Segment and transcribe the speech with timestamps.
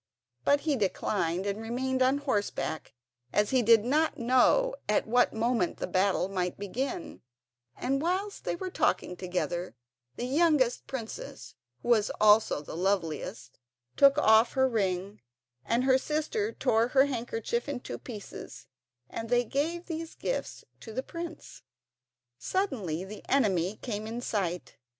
[0.43, 2.95] But he declined, and remained on horseback,
[3.31, 7.21] as he did not know at what moment the battle might begin;
[7.77, 9.75] and whilst they were all talking together
[10.15, 11.53] the youngest princess,
[11.83, 13.59] who was also the loveliest,
[13.95, 15.21] took off her ring,
[15.63, 18.65] and her sister tore her handkerchief in two pieces,
[19.07, 21.61] and they gave these gifts to the prince.
[22.39, 24.77] Suddenly the enemy came in sight.